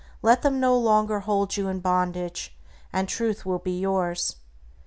[0.23, 2.57] Let them no longer hold you in bondage,
[2.91, 4.37] and Truth will be yours.